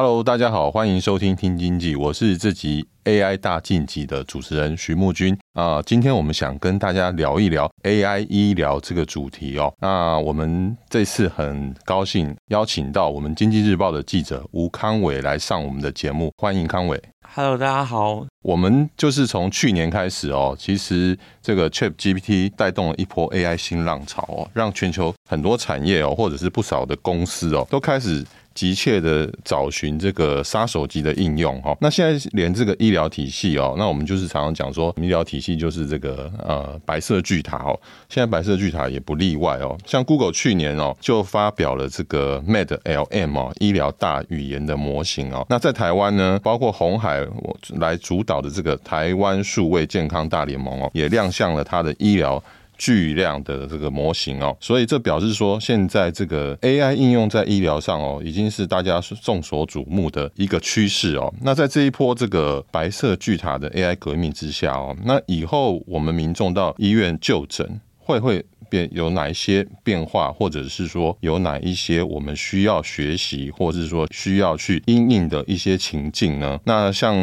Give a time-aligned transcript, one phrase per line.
[0.00, 5.82] Hello，大家好，欢迎收听听经济，我是这集 AI 大晋级的主持人徐木君啊。
[5.82, 9.74] 今天我们想跟大家聊一聊 AI 医疗这个主题哦。
[9.80, 17.02] 那我们这次很高兴邀请到我们经济日报的记者吴康伟来上我们的节目，欢迎康伟。
[17.34, 18.24] Hello，大家好。
[18.44, 28.24] 我们就是从去年开始哦，其实这个 ChatGPT 带动了一波 AI 新浪潮哦，让全球很多产业哦，或者是不少的公司哦，都开始。
[28.58, 37.78] 急切的找寻这个杀手级的应用哈，那现在连这个医疗体系哦，那我们就是常常讲说，医疗体系就是这个呃白色巨塔哦，
[38.08, 39.78] 现在白色巨塔也不例外哦。
[39.86, 52.42] 像 Google 去年哦就发表了这个 MedLM 哦医疗大语言的模型哦，那在台湾呢，包括红海我来主导的这个台湾数位健康大联盟哦，也亮相了它的医疗。
[52.78, 61.32] 巨量的这个模型哦，所以这表示说，现在这个 AI 应用在医疗上哦，已经是大家众所瞩目的一个趋势哦。
[61.42, 68.44] 那在这一波这个白色巨塔的 AI 革命之下哦，那以后我们民众到医院就诊会会。
[68.70, 76.60] 变有哪一些变化，或者是说有哪一些我们需要学习，或者是说需要去应应的一些情境呢？
[76.64, 77.16] 那像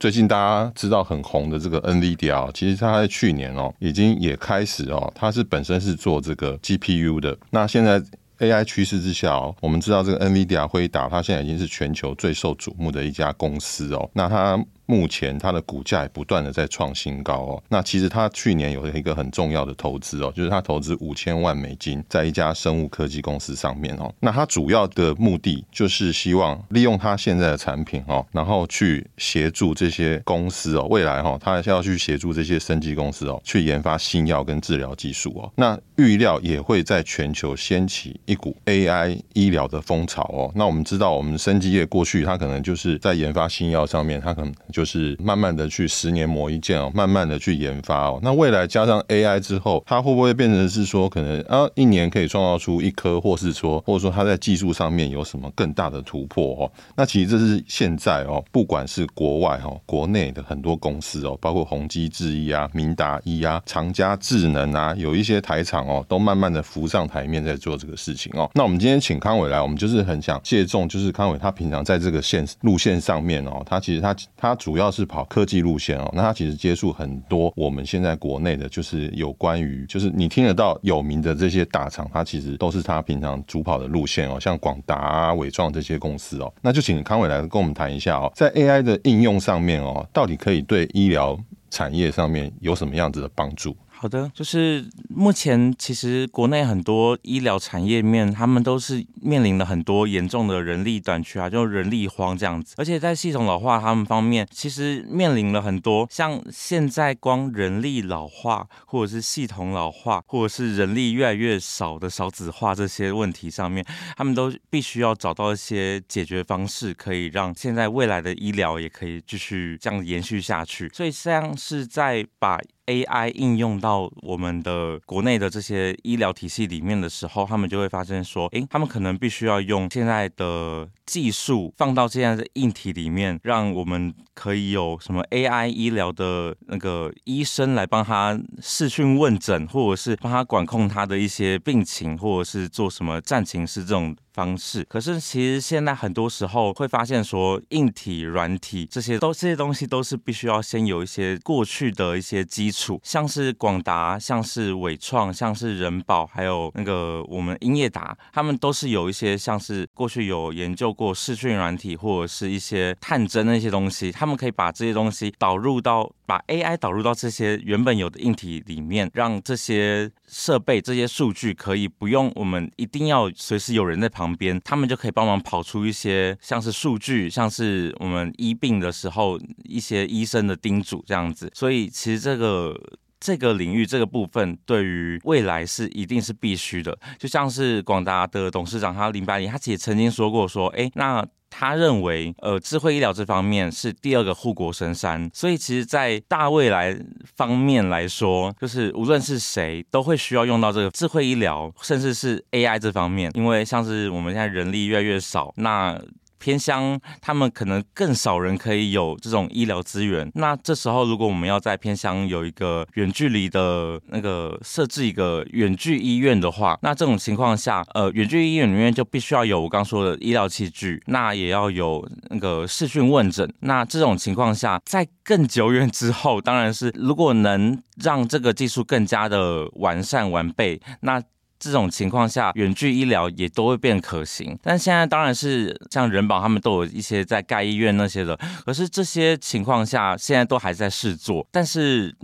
[0.00, 7.36] 最近大家知道很红的这个 NVIDIA，其实它在去年哦，已经也开始哦，它是本身是做这个 GPU 的。
[7.50, 8.02] 那现在
[8.38, 14.08] AI 趋势之下哦，我们知道这个 NVIDIA 辉达，它现在已经是全球最受瞩目的一家公司哦。
[14.14, 14.58] 那它
[14.90, 17.62] 目前它的股价也不断的在创新高哦。
[17.68, 24.10] 那其实它去年有一个很重要的投资哦，就是它投资五千万美金在一家生物科技公司上面哦。
[24.18, 35.52] 那它主要的目的就是希望利用它现在的产品哦，然后去协助这些公司哦，未来哈，它要去协助这些生技公司哦，去研发新药跟治疗技术哦。
[35.54, 40.50] 那预料也会在全球掀起一股 AI 医疗的风潮哦。
[40.54, 44.54] 那我们知道，我们生技业过去它可能就是在研发新药上面，它可能。
[44.78, 48.20] 就是慢慢的去十年磨一剑哦，慢慢的去研发哦。
[48.22, 56.70] 那未来加上 AI 之后，它会不会变成是说，可能啊一年可以创造出一颗，或是说，或者说它在技术上面有什么更大的突破哦？
[56.94, 68.48] 那其实这是现在哦，不管是国外哦，国内的很多公司哦，包括宏基制衣啊、明达衣啊、长佳智能啊，有一些台厂哦，都慢慢的浮上台面在做这个事情哦。
[68.54, 74.54] 那我们今天请康伟来，我们就是很想借重，就是康伟他平常在这个线路线上面哦，他其实他他。
[74.58, 91.34] 主主要是跑科技路线哦，那他其实接触很多我们现在国内的，就是有关于，就是你听得到有名的这些大厂，它其实都是他平常主跑的路线哦，像广达啊、伟创这些公司哦，那就请康伟来跟我们谈一下哦，在 AI 的应用上面哦，到底可以对医疗
[91.70, 93.74] 产业上面有什么样子的帮助？
[94.00, 102.76] 好的，就是目前其实国内很多医疗产业面，他们都是面临了很多严重的人力短缺啊，就人力荒这样子。
[102.78, 113.84] 而且在系统老化他们方面，其实面临了很多，像现在光人力老化，或者是系统老化，或者是人力越来越少的少子化这些问题上面，
[114.16, 120.88] 他们都必须要找到一些解决方式，可以让现在未来的医疗也可以继续这样延续下去。
[120.94, 144.14] 所以像是在把 AI 应用到我们的国内的这些医疗体系里面的时候，他们就会发现说，诶，他们可能必须要用现在的技术放到现在的硬体里面，让我们可以有什么 AI 医疗的那个医生来帮他视讯问诊，或者是帮他管控他的一些病情，或者是做什么战情室这种。
[144.38, 174.18] 方式，可是其实现在很多时候会发现说，硬体、软体这些都这些东西都是必须要先有一些过去的一些基础，像是广达、像是纬创、像是人保，还有那个我们英业达，他们都是有一些像是过去有研究过视讯软体或者是一些探针那些东西，他们可以把这些东西导入到，把 AI 导入到这些原本有的硬体里面，让这些设备、这些数据可以不用我们一定要随时有人在旁。
[174.18, 181.48] 旁边，他们就可以帮忙跑出一些像是数据，像是我们医病的时候一些医生的叮嘱这样子。
[181.54, 182.76] 所以其实这个
[183.20, 186.98] 这个领域这个部分对于未来是一定是必须的。
[187.18, 191.26] 就像是广达的董事长他林百里，他其实曾经说过说，哎，那。
[191.50, 196.94] 他认为，呃，智慧医疗这方面是第二个护国神山，所以其实，在大未来
[197.36, 205.98] 方面来说，就是无论是谁都会需要用到这个智慧医疗，甚至是 AI 这方面，因为像是我们现在人力越来越少，那。
[206.38, 210.30] 偏乡，他们可能更少人可以有这种医疗资源。
[210.34, 223.52] 那这时候，如果我们要在偏乡有一个远距离的那个设置一个远距医院的话，那这种情况下，呃，远距医院里面就必须要有我刚说的医疗器具，那也要有那个视讯问诊。
[223.60, 231.22] 那这种情况下，在更久远之后，当然是如果能让这个技术更加的完善完备，那。
[231.58, 234.58] 这种情况下，远距医疗也都会变可行。
[234.62, 241.46] 但现在当然是像人保他们都有一些在盖医院那些的，可是这些情况下现在都还在试做。
[241.50, 242.14] 但是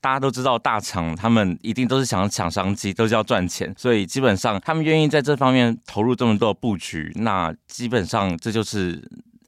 [0.00, 9.00] 大家都知道，大厂他们一定都是想要抢商机，都是要赚钱，所以基本上他们愿意在这方面投入这么多的布局，那基本上这就是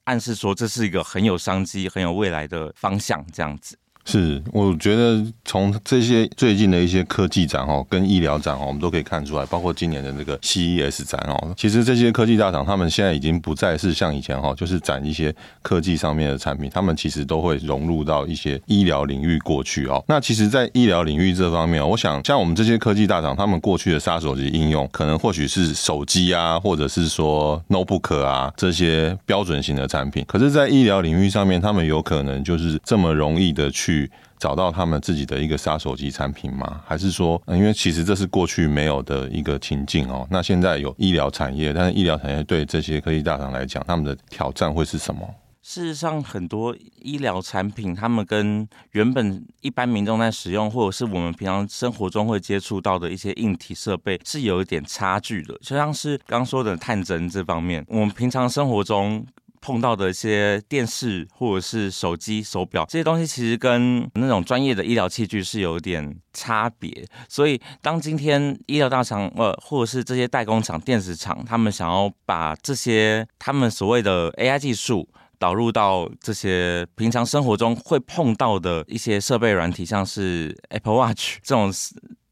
[0.05, 3.77] 暗示说这是一个很有商机、很有未来的方向，这样子。
[4.07, 20.05] 是，我觉得从这些最近的一些科技展哦，跟医疗展哦，我们都可以看出来，包括今年的那个 CES 展哦，其实这些科技大厂他们现在已经不再是像以前哈，就是展一些科技上面的产品，他们其实都会融入到一些医疗领域过去哦。
[20.07, 33.94] 那其实，在医疗领域这方面，我想像我们这些科技大厂，他们过去的杀手级应用，可能或许是手机啊，或者是说 notebook 啊这些标准型的产品，可是，在医疗领域上面，他们有可能就是这么容易的去。
[33.95, 36.81] 去找到他们自己的一个杀手级产品吗？
[36.85, 40.27] 还是说，因为其实这是过去没有的一个情境哦。
[40.31, 45.23] 那现在有医疗产业，但是医疗产业对这些科技大厂来讲，他们的挑战会是什么？
[45.63, 55.55] 事实上，很多医疗产品，他们跟原本一般民众在使用，或者是我们平常生活中会接触到的一些硬体设备，是有一点差距的。
[55.63, 59.25] 就像是刚说的探针这方面，我们平常生活中。
[59.65, 67.07] 碰到的一些电视或者是手机、手表这些东西，其实跟那种专业的医疗器具是有点差别。
[67.31, 75.09] 所以，当今天医疗大厂呃，或者是这些代工厂、电子厂，他们想要把这些他们所谓的 AI 技术
[75.39, 81.73] 导入到这些平常生活中会碰到的一些设备软体，像是 Apple Watch 这种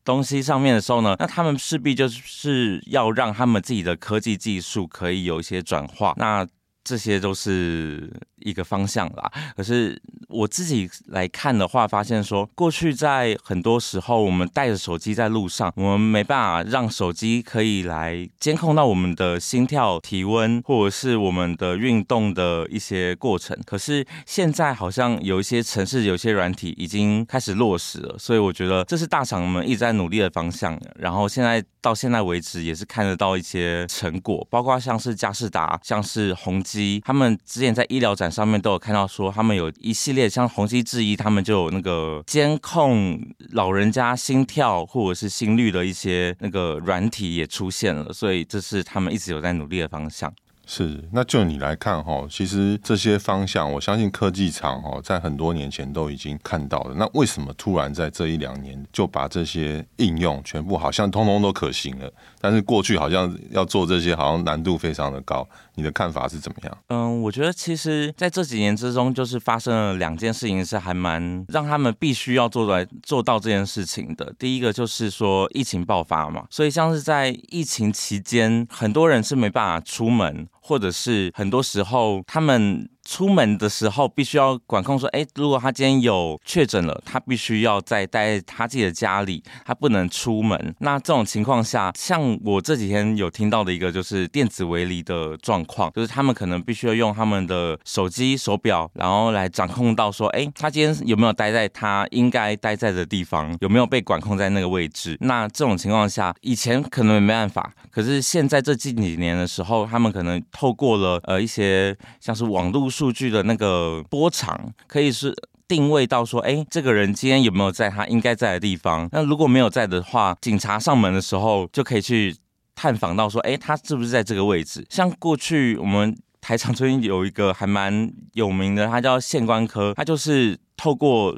[0.05, 6.13] 东西上面的时候呢，那他们势必就是要让他们自己的科技技术可以有一些转化。
[6.19, 6.47] 那
[6.85, 9.31] 这些都是一个方向啦。
[9.57, 23.59] 可是我自己来看的话，发现说，过去在很多时候，我们带着手机在路上，我们没办法让手机可以来监控到我们的心跳、体温，或者是我们的运动的一些过程。
[23.65, 30.81] 可是现在好像有一些城市、有些软体已经开始落实了，所以我觉得这是大厂们一直在努力的方向。
[30.97, 36.63] 然后现在到现在为止，也是看得到一些成果，包括像是佳士达、像是宏
[37.05, 38.63] 他们之前在医疗展上面。
[38.63, 43.21] 都有看到说，他们有一系列像红基智医，他们就有那个监控
[43.51, 50.33] 老人家心跳或者是心率的一些那个软体也出现了，所以这是他们一直有在努力的方向。
[50.65, 56.95] 是，那就你来看哈，其实这些方向，我相信科技厂哈，在很多年前都已经看到了。
[56.95, 62.11] 那为什么突然在这一两年就把这些应用全部好像通通都可行了？
[62.41, 65.47] 但是过去好像要做这些，好像难度非常的高。
[65.75, 66.79] 你的看法是怎么样？
[66.89, 74.35] 嗯，我觉得其实在这几年之中，就是发生了两件事情，是还蛮让他们必须要做出来做到这件事情的。
[74.39, 82.89] 第一个就是说疫情爆发嘛，所以像是在疫情期间，很多人是没办法出门，或者是很多时候他们。
[83.05, 90.75] 出门的时候必须要管控，说，哎，如果他今天有确诊了，他必须要在待在他自己的家里，他不能出门。
[90.79, 105.17] 那这种情况下，像我这几天有听到的一个就是电子围篱的状况，就是他们可能必须要用他们的手机、手表，然后来掌控到说，哎，他今天有没有待在他应该待在的地方，有没有被管控在那个位置？
[105.21, 112.92] 那这种情况下，以前可能没办法，可是现在这近几年的时候，他们可能透过了呃一些像是网络。
[112.93, 115.35] 数据的那个波长可以是
[115.67, 119.09] 定位到说，哎，这个人今天有没有在他应该在的地方？
[119.11, 122.37] 那如果没有在的话，警察上门的时候就可以去
[122.75, 124.87] 探访到说，哎，他是不是在这个位置？
[124.91, 131.37] 像过去我们台长最近有一个还蛮有名的，他叫县官科，他就是透过。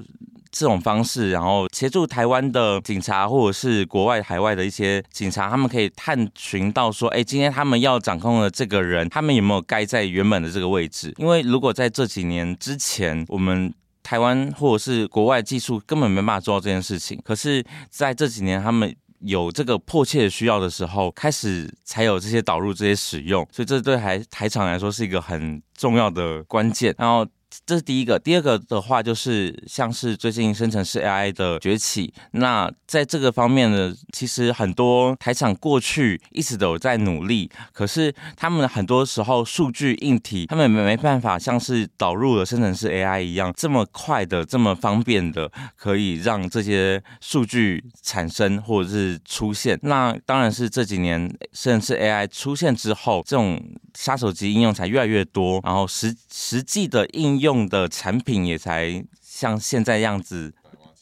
[0.56, 11.12] 这种方式，然后协助台湾的警察或者是国外海外的一些警察，他们可以探寻到说，哎，今天他们要掌控的这个人，他们有没有该在原本的这个位置？
[11.18, 17.20] 因为如果在这几年之前，我们台湾或者是国外技术根本没办法做到这件事情。
[17.24, 26.94] 可是在这几年，他们有这个迫切的需要的时候，开始才有这些导入、这些使用，所以这对台台厂来说是一个很重要的关键。
[26.96, 27.26] 然后。
[27.66, 49.78] 这是第一个，第二个的话就是像是最近生成式 AI 的崛起，那在这个方面呢，其实很多台厂过去一直都有在努力，可是他们很多时候数据硬体他们没没办法像是导入了生成式 AI 一样这么快的、这么方便的，可以让这些数据产生或者是出现。
[49.82, 51.20] 那当然是这几年
[51.52, 53.62] 生成式 AI 出现之后，这种
[53.94, 57.43] 杀手级应用才越来越多，然后实实际的应用。
[57.44, 60.52] 用的产品也才像现在样子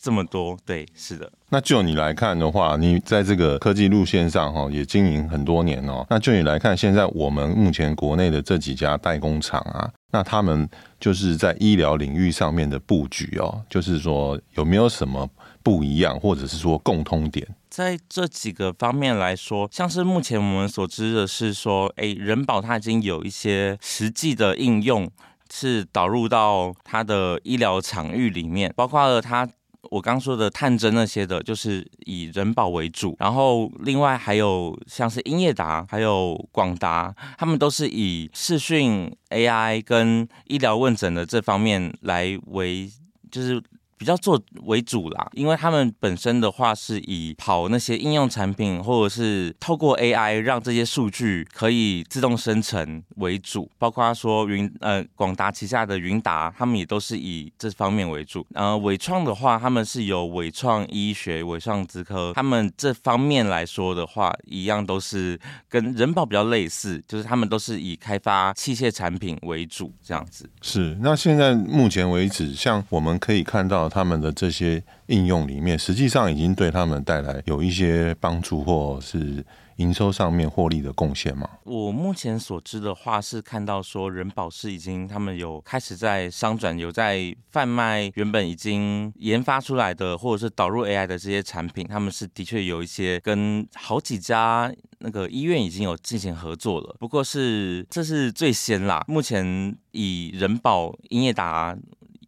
[0.00, 1.30] 这么多，对，是的。
[1.48, 6.04] 那就你来看的话，你在这个科技路线上哈也经营很多年哦。
[6.10, 10.68] 那就你来看，现在我们目前国内的这几家代工厂啊，那他们
[10.98, 15.28] 就是在医疗领域上面的布局哦，就是说有没有什么
[15.62, 17.46] 不一样，或者是说共通点？
[17.68, 25.08] 在这几个方面来说，像是目前我们所知的是说，诶，人保它已经有一些实际的应用。
[25.54, 29.46] 是导入到他的医疗场域里面，包括了他
[29.90, 33.14] 我刚说的探针那些的，就是以人保为主。
[33.18, 42.90] 然后另外还有像是英业达，还有广达，他们都是以视讯 AI 跟医疗问诊的这方面来为，
[43.30, 43.62] 就是。
[44.02, 58.44] 比较做为主啦，因为他们本身的话是以跑那些应用产品，或者是透过 AI 让这些数据可以自动生成为主，包括说云呃广达旗下的云达，他们也都是以这方面为主。
[58.54, 70.50] 呃，伟创的话，他们是有伟创医学、伟创资科，他们这方面来说的话，一样都是跟人保比较类似，就是他们都是以开发器械产品为主这样子。
[70.60, 73.91] 是，那现在目前为止，像我们可以看到。
[73.92, 79.44] 他们的这些应用里面，实际上已经对他们带来有一些帮助，或是
[79.76, 81.46] 营收上面获利的贡献吗？
[81.64, 96.96] 我目前所知的话，是看到说人保是已经他们有开始在商转，有在贩卖原本已经研发出来的，或者是导入 AI 的这些产品，他们是的确有一些跟好几家那个医院已经有进行合作了。
[96.98, 101.76] 不过是这是最先啦，目前以人保、英业达。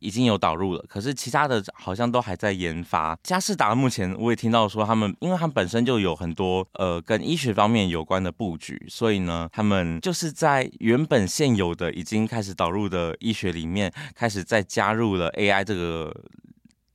[0.04, 3.18] 已经有导入了，可是其他的好像都还在研发。
[3.22, 16.14] 佳士达目前我也听到说，他们因为他们本身就有很多呃跟医学方面有关的布局，所以呢，他们就是在原本现有的已经开始导入的医学里面，开始再加入了 AI 这个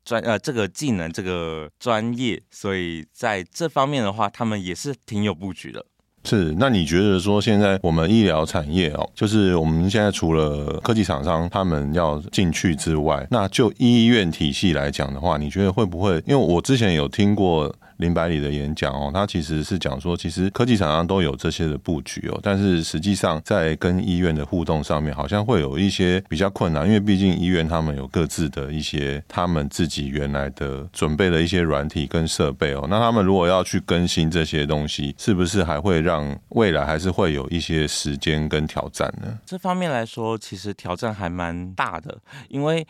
[0.05, 5.85] 专呃这个技能这个专业，所以在这方面的话，他们也是挺有布局的。
[6.23, 16.15] 是，那你觉得说现在我们医疗产业哦，就是我们现在除了科技厂商他们要进去之外，那就医院体系来讲的话，你觉得会不会？
[16.25, 17.73] 因为我之前有听过。
[18.00, 39.38] 林百里的演讲哦，他其实是讲说，其实科技厂商都有这些的布局哦，但是实际上在跟医院的互动上面，好像会有一些比较困难，因为毕竟医院他们有各自的一些他们自己原来的准备的一些软体跟设备哦，那他们如果要去更新这些东西，是不是还会让未来还是会有一些时间跟挑战呢？
[39.46, 42.88] 这方面来说，其实挑战还蛮大的，因为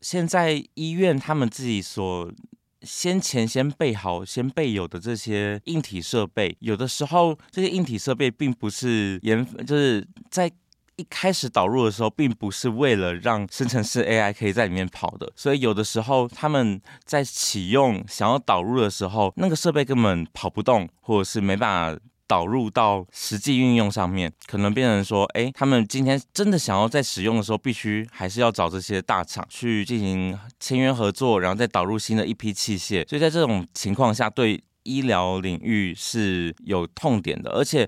[0.00, 2.28] 现在医院他们自己所。
[2.82, 10.50] 先前先备好、先备有的这些硬体设备，有的时候这些硬体设备并不是研，就是在
[10.96, 22.02] 一开始导入的时候，并不是为了让生成式 AI 可以在里面跑的，所以有的时候他们在启用想要导入的时候，那个设备根本跑不动，或者是没办法。
[22.32, 33.06] 导入到实际运用上面，可能变成说，哎，他们今天真的想要在使用的时候，必须还是要找这些大厂去进行签约合作，然后再导入新的一批器械。
[33.06, 37.50] 所以在这种情况下，对医疗领域是有痛点的。
[37.50, 37.86] 而且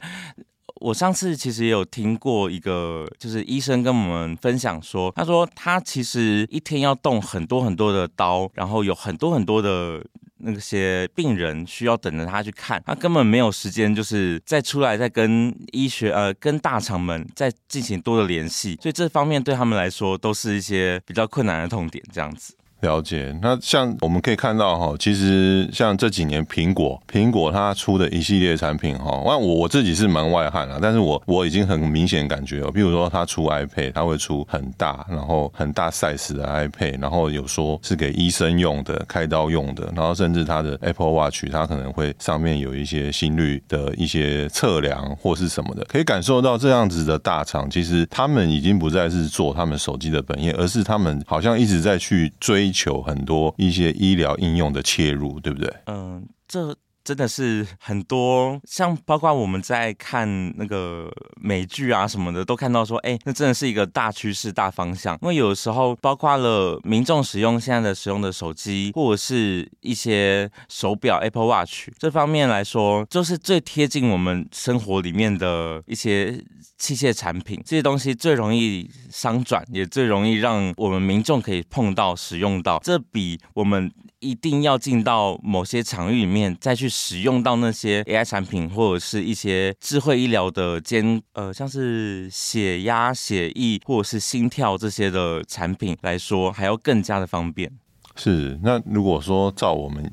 [0.83, 10.05] 我上次其实也有听过一个，就是医生跟我们分享说，他说他其实一天要动很多很多的刀，然后有很多很多的。
[10.45, 22.55] 那些病人需要等着他去看，他根本没有时间，就是再出来再跟医学呃跟大厂们再进行多的联系，所以这方面对他们来说都是一些比较困难的痛点，这样子。
[22.81, 52.64] 了解，那像我们可以看到哈，其实像这几年苹果，苹果它出的一系列产品哈，那我我自己是门外汉啊，但是我我已经很明显感觉哦，比如说它出 iPad，它会出很大，然后很大 size 的 iPad，然后有说是给医生用的、开刀用的，然后甚至它的 Apple Watch，它可能会上面有一些心率的一些测量或是什么的，可以感受到这样子的大厂，其实他们已经不再是做他们手机的本业，而是他们好像一直在去追。
[52.65, 55.71] 追求很多一些医疗应用的切入，对不对？
[55.85, 56.75] 嗯，这。
[57.05, 65.19] 真的是很多，像包括我们在看那个美剧啊什么的，都看到说，哎，那真的是一个大趋势、大方向。
[65.21, 76.43] 因为有时候，包括了民众使用现在的使用的手机，或者是一些手表 Apple Watch 这方面来说，就是最贴近我们生活里面的一些
[76.79, 77.63] 器械产品。
[77.67, 82.81] 这些东西最容易商转，也最容易让我们民众可以碰到、使用到。
[82.83, 83.93] 这比我们。
[84.21, 97.69] 一定要进到某些场域里面，再去使用到那些 AI 产品或者是一些智慧医疗的监呃，像是血压、血液或者是心跳这些的产品来说，还要更加的方便。
[98.15, 100.09] 是，那如果说照我们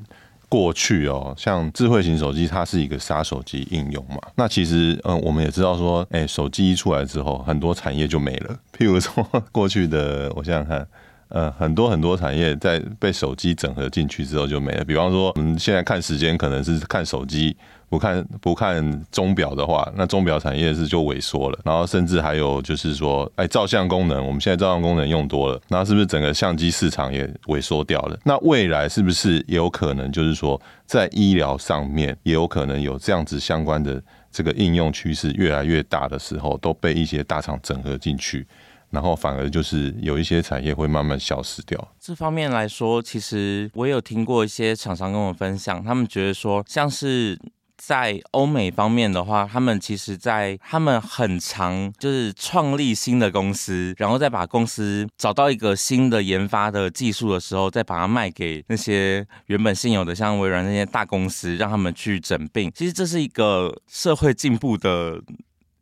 [0.48, 8.58] 过去哦，像智慧型手机，它是一个杀手级应用嘛，那其实嗯，我们也知道说，哎，手机一出来之后，很多产业就没了。
[8.76, 10.84] 譬如说过去的，我想想看。
[11.32, 14.84] 呃，很多很多产业在被手机整合进去之后就没了。
[14.84, 17.56] 比方说，我们现在看时间可能是看手机，
[17.88, 21.58] 不看不看钟表的话，那钟表产业是就萎缩了。
[21.64, 28.18] 然后甚至还有就是说，哎，照相功能，我们现在照相功能用多了，那是不是整个相机市场也萎缩掉了？
[28.24, 38.46] 那未来是不是也有可能就是说，在医疗上面也有可能有这样子相关的这个应用趋势越来越大的时候，都被一些大厂整合进去？
[38.92, 41.92] 然后反而就是有一些产业会慢慢消失掉。
[41.98, 47.38] 这方面来说，其实我有听过一些厂商跟我分享，他们觉得说，像是
[47.78, 62.70] 在欧美方面的话，他们其实，在他们很常就是创立新的公司，然后再把公司找到一个新的研发的技术的时候，再把它卖给那些原本现有的像微软那些大公司，让他们去整并。
[62.72, 65.20] 其实这是一个社会进步的。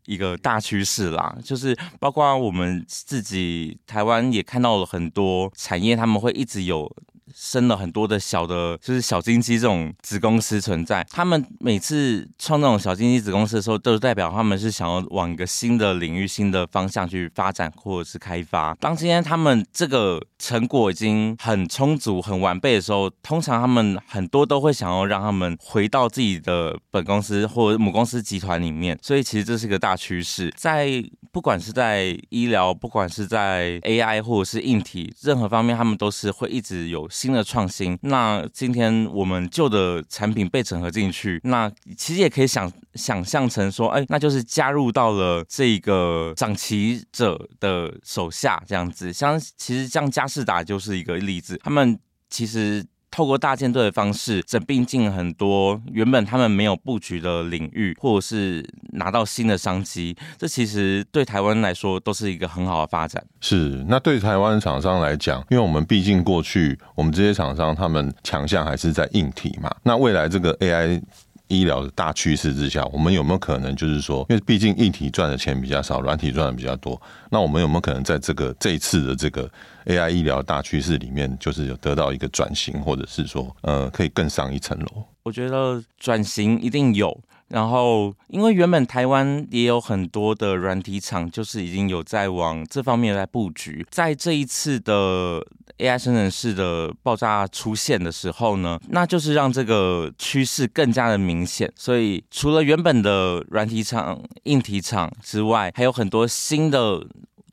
[0.07, 6.91] 一个大趋势啦，就是包括我们自己台湾也看到了很多产业，他们会一直有。
[7.35, 11.07] 生了很多的小的，就是小金鸡这种子公司存在。
[11.11, 18.75] 他们每次创这种小金鸡子公司的时候，都是代表他们是想要往一个新的领域、新的方向去发展或者是开发。
[18.81, 28.99] 当今天他们这个成果已经很充足、很完备的时候，通常他们很多都会想要让他们回到自己的本公司或母公司集团里面。
[29.03, 31.03] 所以其实这是一个大趋势，在
[31.33, 49.13] 不管是在医疗，不管是在 AI 或者是硬体，任何方面，他们都是会一直有新的创新，那今天我们旧的产品被整合进去，那其实也可以想想象成说，哎，那就是加入到了这个掌旗者的手下这样子。
[49.13, 51.99] 像其实像佳士达就是一个例子，他们
[52.31, 52.83] 其实。
[53.11, 63.25] 透过大舰队的方式，整并进很多原本他们没有布局的领域，或者是拿到新的商机，这其实对台湾来说都是一个很好的发展。
[63.41, 71.03] 是，那对台湾厂商来讲，因为我们毕竟过去我们这些厂商他们强项还是在硬体嘛，那未来这个 AI。
[71.51, 79.51] 医疗的大趋势之下，我们有没有可能就是说，因为毕竟硬体赚的钱比较少，软体赚的比较多，那我们有没有可能在这个这一次的这个
[79.87, 85.05] AI 医疗大趋势里面，就是有得到一个转型，或者是说，呃，可以更上一层楼？
[85.25, 87.21] 我觉得转型一定有。
[87.51, 93.85] 然后，因为原本台湾也有很多的软体厂，就是已经有在往这方面来布局。
[93.91, 95.45] 在这一次的
[95.79, 101.71] AI 生成式的爆炸出现的时候呢，那就是让这个趋势更加的明显。
[101.75, 107.07] 所以，除了原本的软体厂、硬体厂之外，还有很多新的。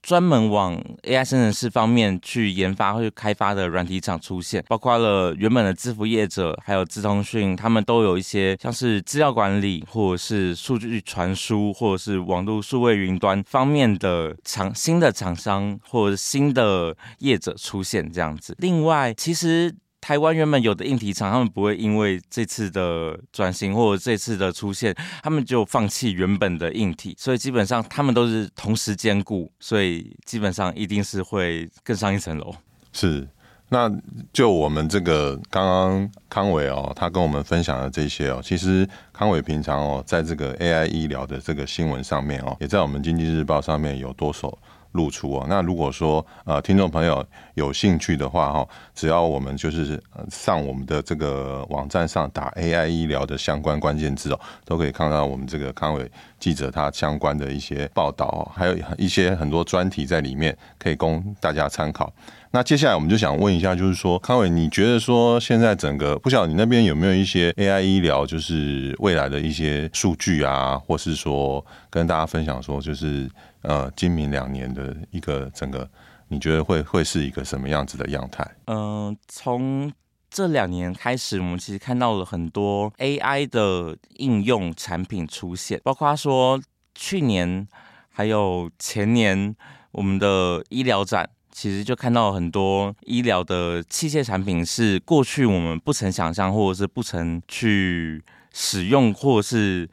[0.07, 18.55] 专门往 AI 生成式方面去研发或者开发的软体厂出现，包括了原本的资服业者，还有资通讯，他们都有一些像是资料管理，或者是数据传输，或者是网络数位云端方面的厂新的厂商或者新的业者出现这样子。
[18.59, 19.75] 另外，其实。
[20.07, 32.55] 台湾原本有的硬体厂，他们不会因为这次的转型或者这次的出现，他们就放弃原本的硬体，所以基本上他们都是同时兼顾，所以基本上一定是会更上一层楼。
[32.93, 33.27] 是，
[33.67, 33.91] 那
[34.31, 44.57] 就我们这个刚刚康伟哦，他跟我们分享的这些哦，其实康伟平常哦，在这个 AI 医疗的这个新闻上面哦，也在我们经济日报上面有多手。
[44.97, 45.45] 露出哦。
[45.47, 62.11] 那如果说呃听众朋友有兴趣的话哈，只要我们就是上我们的这个网站上打 AI 医疗的相关关键字哦，都可以看到我们这个康伟记者他相关的一些报道，还有一些很多专题在里面可以供大家参考。
[62.51, 73.29] 那接下来我们就想问一下，就是说康伟，你觉得说现在整个不晓得你那边有没有一些 AI 医疗，就是未来的一些数据啊，或是说跟大家分享说，就是
[73.61, 75.87] 呃今明两年的一个整个，
[76.29, 78.49] 你觉得会会是一个什么样子的样态？
[78.67, 79.91] 嗯、从
[80.31, 86.59] 这两年开始，我们其实看到了很多 AI 的应用产品出现，包括说
[86.95, 87.67] 去年
[88.09, 89.53] 还有前年
[89.91, 91.29] 我们的医疗展。
[91.59, 98.21] 其实就看到很多医疗的器械产品是过去我们不曾想象，或者是不曾去
[98.53, 99.89] 使用，或者是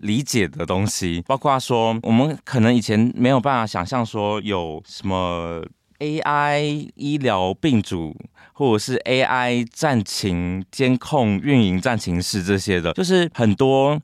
[0.00, 1.24] 理解的东西。
[1.26, 5.64] 包括说，我们可能以前没有办法想象说有什么
[6.00, 8.14] AI 医疗病主，
[8.52, 13.98] 或者是 AI 战情监控运营战情室这些的，就是很多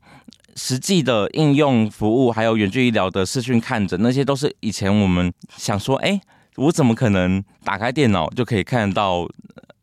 [0.55, 6.19] 实际的应用服务，还有远距医疗的视讯看诊，那些都是以前我们想说，哎。
[6.57, 9.27] 我怎么可能打开电脑就可以看到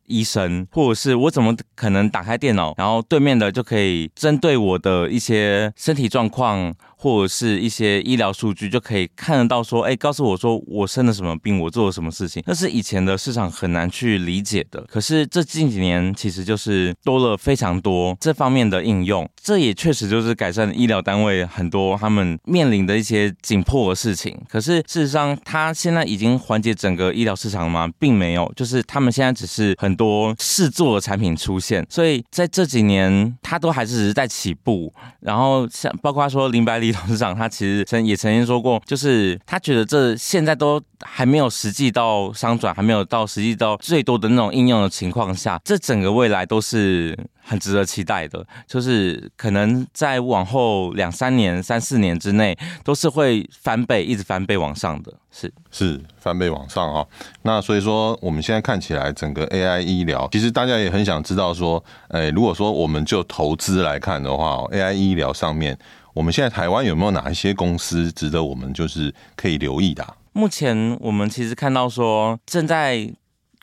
[0.06, 14.82] 医生，或者是我怎么可能打开电脑，然后对面的就可以针对我的一些身体状况，或者是一些医疗数据，就可以看得到说，哎，告诉我说我生了什么病，我做了什么事情，那是以前的市场很难去理解的。
[14.88, 24.38] 可是这近几年其实就是多了非常多这方面的应用，这也确实就是改善医疗单位很多他们面临的一些紧迫的事情。
[24.48, 27.90] 可是事实上，它现在已经缓解整个医疗市场吗？
[27.98, 34.90] 并没有，就是他们现在只是很多试做的产品出现，所以在这几年，他都还是只是在起步。
[35.20, 36.94] 然后像包括说林百里。
[36.94, 48.44] 董事长他其实曾也曾经说过，就是他觉得这现在都还没有实际到商转，还没有到实际到最多的那种应用的情况下，这整个未来都是很值得期待的。
[48.66, 55.12] 就是可能在往后两三年、三四年之内，都是会翻倍，一直翻倍往上的。
[55.30, 57.04] 是是翻倍往上啊。
[57.42, 65.78] 那所以说，我们现在看起来整个 AI 医疗，其实大家也很想知道说，哎，如果说我们就投资来看的话，AI 医疗上面。
[66.14, 70.14] 我们现在台湾有没有哪一些公司值得我们就是可以留意的啊？
[70.32, 73.12] 目前我们其实看到说正在。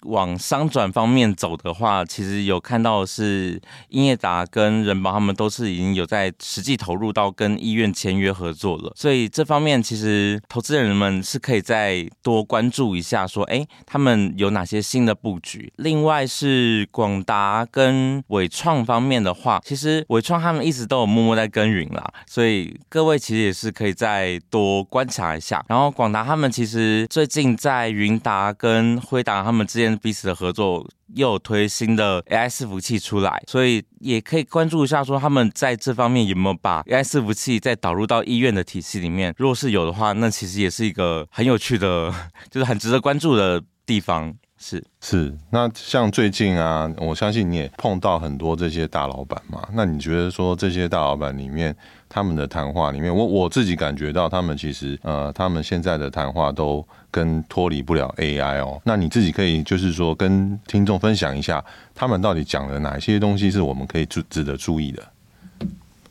[0.06, 15.72] 往商转方面走的话，其实有看到是英业达跟人保他们都是已经有在实际投入到跟医院签约合作了，所以这方面其实投资人们是可以再多关注一下，说哎，他们有哪些新的布局。
[15.76, 25.64] 另外是广达跟纬创方面的话，其实纬创他们一直都有默默在耕耘啦，所以各位其实也是可以再多观察一下。
[25.68, 29.91] 然后广达他们其实最近在云达跟辉达他们之间。
[29.98, 39.34] 彼此的合作又有推新的 AI 伺服器出来，所以也可以关注一下，说他们在这方面有没有把 AI 伺服器再导入到医院的体系里面。
[39.38, 42.14] 如果是有的话，那其实也是一个很有趣的，
[42.50, 44.34] 就是很值得关注的地方。
[44.64, 49.68] 是是，那像最近啊，我相信你也碰到很多这些大老板嘛。
[49.74, 51.76] 那你觉得说这些大老板里面，
[52.08, 58.80] 他们的谈话里面，我我自己感觉到他们其实呃，他们现在的谈话都跟脱离不了 AI 哦。
[58.86, 65.04] 那你自己可以就是说跟听众分享一下，他们到底讲了哪些东西是我们可以注值得注意的？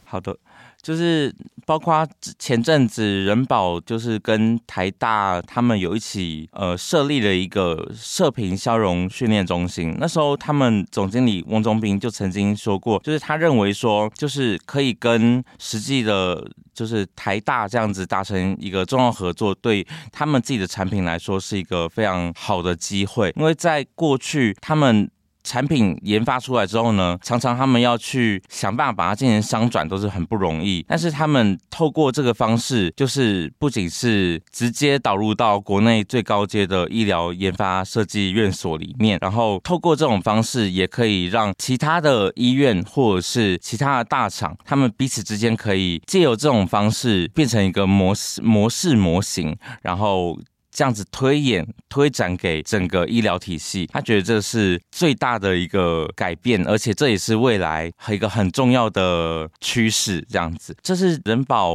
[0.05, 0.37] 好的。
[0.83, 1.35] 就是
[1.67, 2.07] 包括
[2.39, 9.95] 前阵子人保就是跟台大他们有一起呃设立了一个射频消融训练中心。
[9.99, 25.11] 那时候他们总经理翁中斌就曾经说过，就是他认为说，就是可以跟实际的，就是台大这样子达成一个重要合作，对他们自己的产品来说是一个非常好的机会，因为在过去他们。
[25.43, 30.85] 产品研发出来之后呢，常常他们要去想办法把它进行商转，都是很不容易。
[30.89, 50.39] 但是他们透过这个方式，就是不仅是直接导入到国内最高阶的医疗研发设计院所里面，然后透过这种方式，也可以让其他的医院或者是其他的大厂，他们彼此之间可以借由这种方式变成一个模式、模式模型，然后。
[50.73, 60.25] 这样子推演推展给整个医疗体系，他觉得这是最大的一个改变，而且这也是未来一个很重要的趋势。
[60.31, 61.75] 这样子，这是人保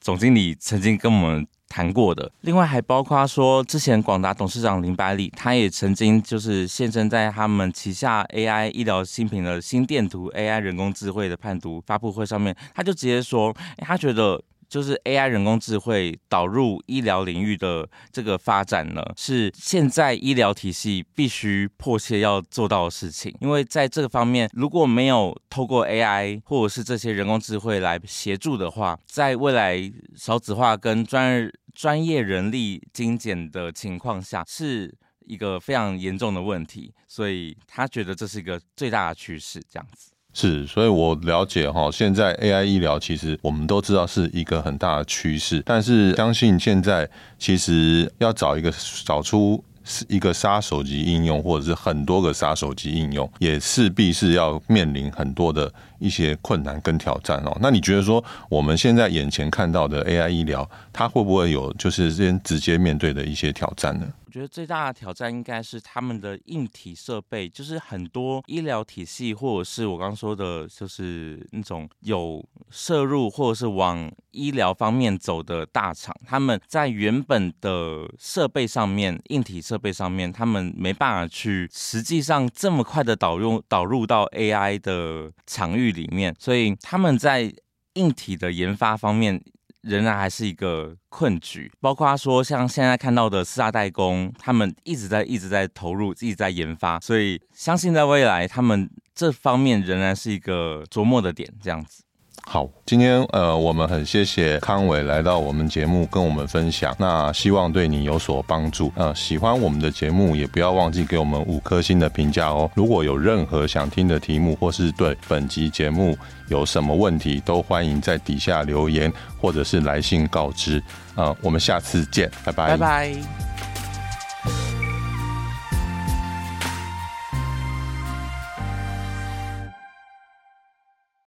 [0.00, 2.30] 总经理曾经跟我们谈过的。
[2.40, 14.42] 另外还包括说，之前广达董事长林百里，他也曾经就是现身在他们旗下 AI 医疗新品的心电图 AI 人工智慧的判读发布会上面，他就直接说，他觉得。
[14.68, 23.34] 就是 AI 人工智慧导入医疗领域的这个发展呢，是现在医疗体系必须迫切要做到的事情。
[23.40, 29.80] 因为在这个方面，如果没有透过 AI 或者是这些人工智慧来协助的话，在未来
[30.16, 36.92] 少子化跟专专业人力精简的情况下，是一个非常严重的问题。
[37.06, 40.10] 所以他觉得这是一个最大的趋势，这样子。
[40.38, 48.70] 是，所以我了解哈，现在 AI 医疗其实我们都知道是一个很大的趋势，但是相信现在其实要找一个
[49.02, 57.56] 找出是一个杀手级应用，或者是很多个杀手级应用，也势必是要面临很多的一些困难跟挑战哦。
[57.62, 64.06] 那你觉得说我们现在眼前看到的 AI 医疗，它会不会有就是先直接面对的一些挑战呢？
[64.36, 87.50] 我觉得最大的挑战应该是他们的硬体设备，就是很多医疗体系，或者是我刚刚说的，就是那种有涉入或者是往医疗方面走的大厂，他们在原本的设备上面，硬体设备上面，他们没办法去实际上这么快的导入导入到 AI 的场域里面，所以他们在
[87.94, 89.42] 硬体的研发方面。
[89.86, 102.02] 仍然还是一个困局，包括他说像现在看到的四大代工，他们一直在一直在投入，一直在研发，所以相信在未来他们这方面仍然是一个琢磨的点，这样子。
[102.48, 108.90] 好，今天呃，我们很谢谢康伟来到我们节目跟我们分享，那希望对你有所帮助。
[108.94, 112.70] 呃，喜欢我们的节目，也不要忘记给我们五颗星的评价哦。
[112.74, 116.16] 如果有任何想听的题目，或是对本集节目
[116.48, 120.80] 有什么问题，都欢迎在底下留言，或者是来信告知。
[121.16, 124.75] 呃，我们下次见，拜拜，拜拜。